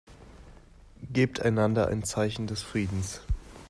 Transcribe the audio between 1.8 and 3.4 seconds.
ein Zeichen des Friedens.